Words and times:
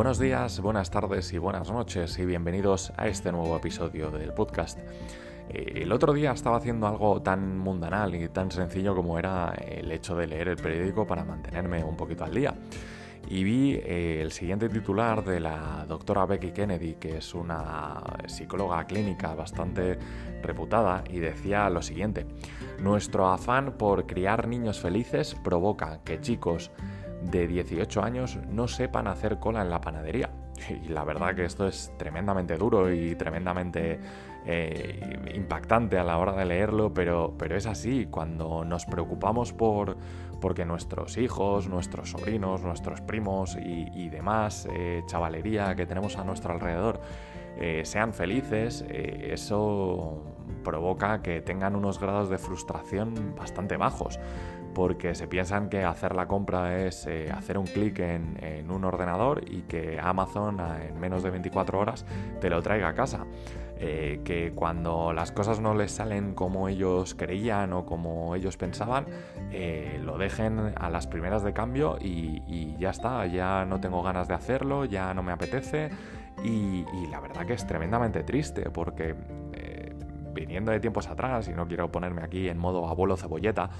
Buenos 0.00 0.18
días, 0.18 0.60
buenas 0.60 0.90
tardes 0.90 1.30
y 1.34 1.36
buenas 1.36 1.70
noches 1.70 2.18
y 2.18 2.24
bienvenidos 2.24 2.90
a 2.96 3.06
este 3.06 3.30
nuevo 3.32 3.54
episodio 3.54 4.10
del 4.10 4.32
podcast. 4.32 4.78
Eh, 5.50 5.82
el 5.82 5.92
otro 5.92 6.14
día 6.14 6.32
estaba 6.32 6.56
haciendo 6.56 6.86
algo 6.86 7.20
tan 7.20 7.58
mundanal 7.58 8.14
y 8.14 8.26
tan 8.30 8.50
sencillo 8.50 8.96
como 8.96 9.18
era 9.18 9.52
el 9.52 9.92
hecho 9.92 10.16
de 10.16 10.26
leer 10.26 10.48
el 10.48 10.56
periódico 10.56 11.06
para 11.06 11.22
mantenerme 11.22 11.84
un 11.84 11.98
poquito 11.98 12.24
al 12.24 12.32
día. 12.32 12.54
Y 13.28 13.44
vi 13.44 13.74
eh, 13.74 14.22
el 14.22 14.32
siguiente 14.32 14.70
titular 14.70 15.22
de 15.22 15.38
la 15.38 15.84
doctora 15.86 16.24
Becky 16.24 16.52
Kennedy, 16.52 16.94
que 16.94 17.18
es 17.18 17.34
una 17.34 18.02
psicóloga 18.26 18.86
clínica 18.86 19.34
bastante 19.34 19.98
reputada, 20.42 21.04
y 21.10 21.18
decía 21.18 21.68
lo 21.68 21.82
siguiente, 21.82 22.24
nuestro 22.80 23.28
afán 23.28 23.76
por 23.76 24.06
criar 24.06 24.48
niños 24.48 24.80
felices 24.80 25.36
provoca 25.44 26.00
que 26.04 26.22
chicos 26.22 26.70
de 27.22 27.46
18 27.46 28.02
años 28.02 28.38
no 28.48 28.68
sepan 28.68 29.06
hacer 29.06 29.38
cola 29.38 29.62
en 29.62 29.70
la 29.70 29.80
panadería. 29.80 30.30
Y 30.84 30.88
la 30.88 31.04
verdad 31.04 31.34
que 31.34 31.44
esto 31.44 31.66
es 31.66 31.92
tremendamente 31.96 32.56
duro 32.56 32.92
y 32.92 33.14
tremendamente 33.14 33.98
eh, 34.46 35.32
impactante 35.34 35.98
a 35.98 36.04
la 36.04 36.18
hora 36.18 36.32
de 36.34 36.44
leerlo, 36.44 36.92
pero, 36.92 37.34
pero 37.38 37.56
es 37.56 37.66
así, 37.66 38.06
cuando 38.10 38.64
nos 38.64 38.84
preocupamos 38.84 39.52
por 39.52 39.96
porque 40.40 40.64
nuestros 40.64 41.18
hijos, 41.18 41.68
nuestros 41.68 42.10
sobrinos, 42.10 42.62
nuestros 42.62 43.02
primos 43.02 43.56
y, 43.56 44.08
demás 44.08 44.66
eh, 44.72 45.02
chavalería 45.06 45.74
que 45.74 45.86
tenemos 45.86 46.16
a 46.16 46.24
nuestro 46.24 46.54
alrededor 46.54 47.00
eh, 47.58 47.82
sean 47.84 48.14
felices, 48.14 48.84
eso 48.88 50.22
provoca 50.64 51.20
que 51.20 51.42
tengan 51.42 51.76
unos 51.76 52.00
grados 52.00 52.30
de 52.30 52.38
frustración 52.38 53.34
bastante 53.36 53.76
bajos 53.76 54.18
porque 54.74 55.14
se 55.14 55.26
piensan 55.26 55.68
que 55.68 55.84
hacer 55.84 56.14
la 56.14 56.26
compra 56.26 56.78
es 56.78 57.06
eh, 57.06 57.30
hacer 57.30 57.58
un 57.58 57.66
clic 57.66 57.98
en, 58.00 58.70
un 58.70 58.84
ordenador 58.84 59.42
y 59.48 59.62
que 59.62 59.98
Amazon 60.00 60.58
en 60.60 60.98
menos 61.00 61.22
de 61.22 61.30
24 61.30 61.78
horas 61.78 62.04
te 62.40 62.50
lo 62.50 62.62
traiga 62.62 62.88
a 62.88 62.94
casa. 62.94 63.26
Eh, 63.82 64.20
que 64.24 64.52
cuando 64.54 65.14
las 65.14 65.32
cosas 65.32 65.58
no 65.58 65.74
les 65.74 65.92
salen 65.92 66.34
como 66.34 66.68
ellos 66.68 67.14
creían 67.14 67.72
o 67.72 67.86
como 67.86 68.34
ellos 68.36 68.58
pensaban, 68.58 69.06
eh, 69.52 69.98
lo 70.04 70.18
dejen 70.18 70.74
a 70.76 70.90
las 70.90 71.06
primeras 71.06 71.42
de 71.42 71.54
cambio 71.54 71.96
y, 71.98 72.76
ya 72.78 72.90
está, 72.90 73.24
ya 73.26 73.64
no 73.64 73.80
tengo 73.80 74.02
ganas 74.02 74.28
de 74.28 74.34
hacerlo, 74.34 74.84
ya 74.84 75.14
no 75.14 75.22
me 75.22 75.32
apetece 75.32 75.88
y, 76.44 76.84
y 76.92 77.06
la 77.10 77.20
verdad 77.20 77.46
que 77.46 77.54
es 77.54 77.66
tremendamente 77.66 78.22
triste 78.22 78.68
porque 78.68 79.14
viniendo 80.32 80.72
de 80.72 80.80
tiempos 80.80 81.08
atrás, 81.08 81.48
y 81.48 81.52
no 81.52 81.66
quiero 81.66 81.90
ponerme 81.90 82.22
aquí 82.22 82.48
en 82.48 82.58
modo 82.58 82.88
abuelo 82.88 83.16
cebolleta, 83.16 83.70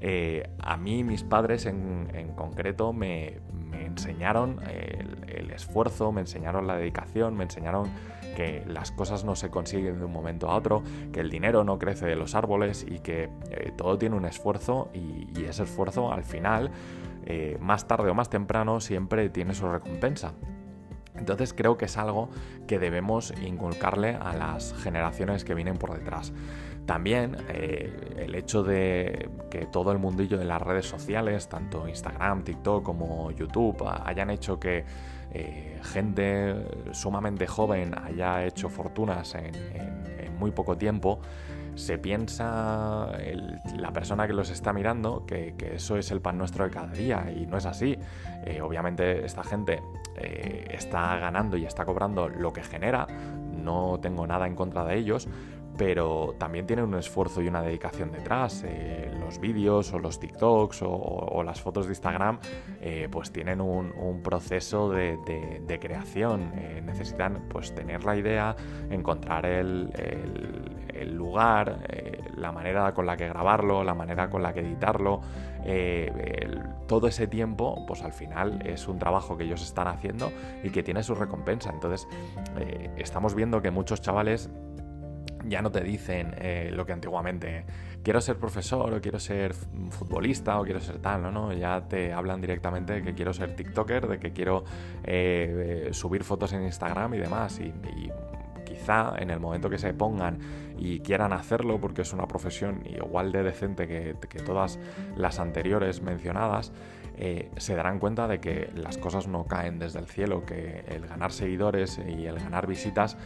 eh, 0.00 0.48
a 0.58 0.76
mí 0.76 1.04
mis 1.04 1.22
padres 1.22 1.66
en, 1.66 2.32
concreto 2.36 2.92
me, 2.92 3.40
enseñaron 3.72 4.60
el, 4.68 5.50
esfuerzo, 5.50 6.10
me 6.10 6.20
enseñaron 6.20 6.66
la 6.66 6.76
dedicación, 6.76 7.36
me 7.36 7.44
enseñaron 7.44 7.88
que 8.36 8.64
las 8.66 8.90
cosas 8.90 9.24
no 9.24 9.36
se 9.36 9.50
consiguen 9.50 9.98
de 9.98 10.04
un 10.04 10.12
momento 10.12 10.50
a 10.50 10.56
otro, 10.56 10.82
que 11.12 11.20
el 11.20 11.30
dinero 11.30 11.62
no 11.62 11.78
crece 11.78 12.06
de 12.06 12.16
los 12.16 12.34
árboles 12.34 12.84
y 12.88 12.98
que 12.98 13.30
eh, 13.50 13.72
todo 13.76 13.96
tiene 13.96 14.16
un 14.16 14.24
esfuerzo 14.24 14.90
y, 14.92 15.44
ese 15.44 15.62
esfuerzo 15.62 16.12
al 16.12 16.24
final, 16.24 16.70
eh, 17.24 17.56
más 17.60 17.86
tarde 17.86 18.10
o 18.10 18.14
más 18.14 18.28
temprano, 18.30 18.80
siempre 18.80 19.28
tiene 19.28 19.54
su 19.54 19.68
recompensa. 19.68 20.34
Entonces 21.16 21.54
creo 21.54 21.76
que 21.76 21.84
es 21.84 21.96
algo 21.96 22.28
que 22.66 22.78
debemos 22.78 23.32
inculcarle 23.42 24.16
a 24.20 24.34
las 24.34 24.74
generaciones 24.74 25.44
que 25.44 25.54
vienen 25.54 25.76
por 25.76 25.96
detrás. 25.96 26.32
También 26.86 27.36
eh, 27.48 28.14
el 28.18 28.34
hecho 28.34 28.62
de 28.62 29.30
que 29.50 29.66
todo 29.66 29.90
el 29.92 29.98
mundillo 29.98 30.36
de 30.36 30.44
las 30.44 30.60
redes 30.60 30.86
sociales, 30.86 31.48
tanto 31.48 31.88
Instagram, 31.88 32.44
TikTok 32.44 32.84
como 32.84 33.30
YouTube, 33.30 33.82
hayan 34.04 34.28
hecho 34.30 34.60
que 34.60 34.84
eh, 35.32 35.80
gente 35.82 36.54
sumamente 36.92 37.46
joven 37.46 37.94
haya 37.96 38.44
hecho 38.44 38.68
fortunas 38.68 39.34
en, 39.34 39.52
muy 40.38 40.50
poco 40.50 40.76
tiempo, 40.76 41.20
se 41.74 41.98
piensa 41.98 43.10
la 43.76 43.92
persona 43.92 44.26
que 44.26 44.32
los 44.32 44.50
está 44.50 44.72
mirando 44.72 45.24
que, 45.26 45.54
eso 45.74 45.96
es 45.96 46.10
el 46.10 46.20
pan 46.20 46.38
nuestro 46.38 46.64
de 46.64 46.70
cada 46.70 46.92
día 46.92 47.32
y 47.34 47.46
no 47.46 47.56
es 47.58 47.66
así. 47.66 47.98
Eh, 48.44 48.60
obviamente 48.60 49.24
esta 49.24 49.42
gente 49.42 49.82
está 50.16 51.16
ganando 51.18 51.56
y 51.56 51.64
está 51.64 51.84
cobrando 51.84 52.28
lo 52.28 52.52
que 52.52 52.62
genera, 52.62 53.06
no 53.08 53.98
tengo 54.00 54.26
nada 54.26 54.46
en 54.46 54.54
contra 54.54 54.84
de 54.84 54.96
ellos, 54.96 55.28
pero 55.76 56.34
también 56.38 56.66
tiene 56.66 56.82
un 56.82 56.94
esfuerzo 56.94 57.42
y 57.42 57.48
una 57.48 57.62
dedicación 57.62 58.12
detrás. 58.12 58.64
Eh, 58.66 59.10
los 59.18 59.40
vídeos 59.40 59.92
o 59.92 59.98
los 59.98 60.20
TikToks 60.20 60.82
o, 60.82 61.42
las 61.44 61.60
fotos 61.60 61.86
de 61.86 61.92
Instagram 61.92 62.38
eh, 62.80 63.08
pues 63.10 63.32
tienen 63.32 63.60
un, 63.60 63.92
proceso 64.22 64.90
de, 64.90 65.78
creación. 65.80 66.52
Eh, 66.56 66.80
necesitan 66.84 67.46
pues 67.48 67.74
tener 67.74 68.04
la 68.04 68.16
idea, 68.16 68.56
encontrar 68.90 69.46
el, 69.46 69.90
lugar, 71.12 71.80
la 72.36 72.52
manera 72.52 72.94
con 72.94 73.06
la 73.06 73.16
que 73.16 73.28
grabarlo, 73.28 73.84
la 73.84 73.94
manera 73.94 74.30
con 74.30 74.42
la 74.42 74.52
que 74.52 74.60
editarlo. 74.60 75.20
todo 76.86 77.08
ese 77.08 77.26
tiempo 77.26 77.84
pues 77.86 78.02
al 78.02 78.12
final 78.12 78.62
es 78.64 78.86
un 78.88 78.98
trabajo 78.98 79.36
que 79.36 79.44
ellos 79.44 79.62
están 79.62 79.88
haciendo 79.88 80.30
y 80.62 80.70
que 80.70 80.82
tiene 80.82 81.02
su 81.02 81.14
recompensa. 81.14 81.70
Entonces 81.70 82.06
estamos 82.96 83.34
viendo 83.34 83.60
que 83.60 83.70
muchos 83.70 84.00
chavales 84.00 84.50
ya 85.46 85.62
no 85.62 85.70
te 85.70 85.82
dicen 85.82 86.34
eh, 86.38 86.70
lo 86.72 86.86
que 86.86 86.92
antiguamente, 86.92 87.64
quiero 88.02 88.20
ser 88.20 88.36
profesor 88.36 88.92
o 88.92 89.00
quiero 89.00 89.18
ser 89.18 89.54
futbolista 89.54 90.58
o 90.58 90.64
quiero 90.64 90.80
ser 90.80 90.98
tal, 90.98 91.22
¿no? 91.22 91.30
¿no? 91.30 91.52
Ya 91.52 91.82
te 91.88 92.12
hablan 92.12 92.40
directamente 92.40 92.94
de 92.94 93.02
que 93.02 93.14
quiero 93.14 93.32
ser 93.32 93.56
TikToker, 93.56 94.06
de 94.06 94.18
que 94.18 94.32
quiero 94.32 94.64
eh, 95.04 95.88
subir 95.92 96.24
fotos 96.24 96.52
en 96.52 96.62
Instagram 96.64 97.14
y 97.14 97.18
demás. 97.18 97.60
Y, 97.60 97.72
quizá 98.64 99.14
en 99.18 99.30
el 99.30 99.40
momento 99.40 99.68
que 99.68 99.76
se 99.76 99.92
pongan 99.92 100.38
y 100.78 101.00
quieran 101.00 101.34
hacerlo, 101.34 101.78
porque 101.78 102.00
es 102.00 102.12
una 102.14 102.26
profesión 102.26 102.82
igual 102.86 103.30
de 103.30 103.42
decente 103.42 103.86
que 103.86 104.38
todas 104.40 104.78
las 105.16 105.38
anteriores 105.38 106.00
mencionadas, 106.00 106.72
eh, 107.16 107.50
se 107.58 107.76
darán 107.76 107.98
cuenta 108.00 108.26
de 108.26 108.40
que 108.40 108.70
las 108.74 108.98
cosas 108.98 109.28
no 109.28 109.44
caen 109.46 109.78
desde 109.78 110.00
el 110.00 110.06
cielo, 110.06 110.44
que 110.44 110.84
el 110.88 111.06
ganar 111.06 111.32
seguidores 111.32 111.98
y 111.98 112.26
el 112.26 112.38
ganar 112.38 112.66
visitas 112.66 113.16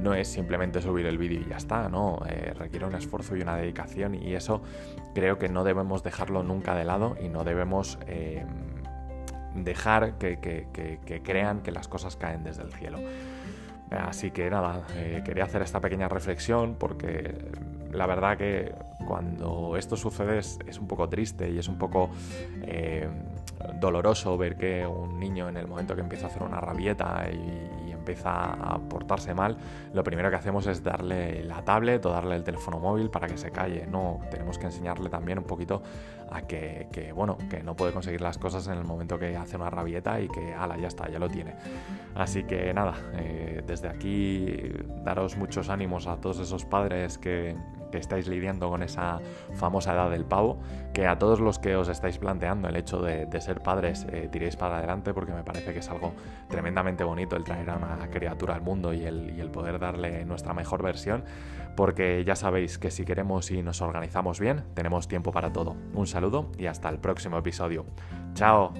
no 0.00 0.14
es 0.14 0.28
simplemente 0.28 0.82
subir 0.82 1.06
el 1.06 1.16
vídeo 1.16 1.40
y 1.40 1.48
ya 1.48 1.56
está, 1.56 1.88
¿no? 1.88 2.20
Eh, 2.28 2.52
requiere 2.56 2.86
un 2.86 2.94
esfuerzo 2.94 3.36
y 3.36 3.42
una 3.42 3.56
dedicación 3.56 4.14
y 4.16 4.34
eso 4.34 4.62
creo 5.14 5.38
que 5.38 5.48
no 5.48 5.62
debemos 5.62 6.02
dejarlo 6.02 6.42
nunca 6.42 6.74
de 6.74 6.84
lado 6.84 7.16
y 7.22 7.28
no 7.28 7.44
debemos 7.44 7.98
eh, 8.08 8.44
dejar 9.54 10.18
que, 10.18 10.38
crean 11.22 11.62
que 11.62 11.70
las 11.70 11.86
cosas 11.86 12.16
caen 12.16 12.42
desde 12.42 12.62
el 12.62 12.72
cielo. 12.72 12.98
Así 13.90 14.32
que 14.32 14.50
nada, 14.50 14.84
quería 15.24 15.44
hacer 15.44 15.62
esta 15.62 15.80
pequeña 15.80 16.08
reflexión 16.08 16.74
porque 16.74 17.52
la 17.92 18.06
verdad 18.06 18.36
que 18.36 18.74
cuando 19.06 19.76
esto 19.76 19.96
sucede 19.96 20.38
es, 20.38 20.78
un 20.78 20.88
poco 20.88 21.08
triste 21.08 21.50
y 21.50 21.58
es 21.58 21.68
un 21.68 21.78
poco 21.78 22.10
doloroso 23.74 24.36
ver 24.36 24.56
que 24.56 24.86
un 24.86 25.18
niño 25.18 25.48
en 25.48 25.56
el 25.56 25.66
momento 25.66 25.94
que 25.94 26.00
empieza 26.00 26.26
a 26.26 26.30
hacer 26.30 26.42
una 26.42 26.60
rabieta 26.60 27.26
y, 27.30 27.86
empieza 28.06 28.52
a 28.52 28.78
portarse 28.78 29.34
mal, 29.34 29.56
lo 29.92 30.04
primero 30.04 30.30
que 30.30 30.36
hacemos 30.36 30.64
es 30.68 30.84
darle 30.84 31.42
la 31.42 31.64
tablet 31.64 32.06
o 32.06 32.12
darle 32.12 32.36
el 32.36 32.44
teléfono 32.44 32.78
móvil 32.78 33.10
para 33.10 33.26
que 33.26 33.36
se 33.36 33.50
calle. 33.50 33.84
No, 33.84 34.20
tenemos 34.30 34.58
que 34.58 34.66
enseñarle 34.66 35.10
también 35.10 35.38
un 35.38 35.44
poquito 35.44 35.82
a 36.30 36.42
que, 36.42 37.12
bueno, 37.16 37.36
que 37.50 37.64
no 37.64 37.74
puede 37.74 37.92
conseguir 37.92 38.20
las 38.20 38.38
cosas 38.38 38.68
en 38.68 38.74
el 38.74 38.84
momento 38.84 39.18
que 39.18 39.36
hace 39.36 39.56
una 39.56 39.70
rabieta 39.70 40.20
y 40.20 40.28
que, 40.28 40.54
ala, 40.54 40.76
ya 40.76 40.86
está, 40.86 41.08
ya 41.10 41.18
lo 41.18 41.28
tiene. 41.28 41.56
Así 42.14 42.44
que 42.44 42.72
nada, 42.72 42.94
eh, 43.14 43.64
desde 43.66 43.88
aquí 43.88 44.72
daros 45.04 45.36
muchos 45.36 45.68
ánimos 45.68 46.06
a 46.06 46.16
todos 46.18 46.38
esos 46.38 46.64
padres 46.64 47.18
que, 47.18 47.56
que 47.90 47.98
estáis 47.98 48.28
lidiando 48.28 48.68
con 48.68 48.82
esa 48.82 49.20
famosa 49.54 49.94
edad 49.94 50.10
del 50.10 50.24
pavo, 50.24 50.58
que 50.92 51.06
a 51.06 51.18
todos 51.18 51.40
los 51.40 51.58
que 51.58 51.76
os 51.76 51.88
estáis 51.88 52.18
planteando 52.18 52.68
el 52.68 52.76
hecho 52.76 53.00
de, 53.00 53.26
ser 53.40 53.62
padres 53.62 54.06
eh, 54.10 54.28
tiréis 54.32 54.56
para 54.56 54.78
adelante 54.78 55.12
porque 55.12 55.32
me 55.32 55.44
parece 55.44 55.72
que 55.72 55.80
es 55.80 55.88
algo 55.90 56.14
tremendamente 56.48 57.04
bonito 57.04 57.36
el 57.36 57.44
traer 57.44 57.68
a 57.70 57.76
una 57.76 58.08
criatura 58.10 58.54
al 58.54 58.62
mundo 58.62 58.92
y 58.92 59.04
el, 59.04 59.34
y 59.36 59.40
el 59.40 59.50
poder 59.50 59.78
darle 59.78 60.24
nuestra 60.24 60.54
mejor 60.54 60.82
versión, 60.82 61.24
porque 61.76 62.24
ya 62.24 62.34
sabéis 62.34 62.78
que 62.78 62.90
si 62.90 63.04
queremos 63.04 63.50
y 63.50 63.62
nos 63.62 63.82
organizamos 63.82 64.40
bien, 64.40 64.64
tenemos 64.74 65.08
tiempo 65.08 65.32
para 65.32 65.52
todo. 65.52 65.76
Un 65.94 66.06
saludo 66.06 66.50
y 66.58 66.66
hasta 66.66 66.88
el 66.88 66.98
próximo 66.98 67.38
episodio. 67.38 67.84
¡Chao! 68.34 68.72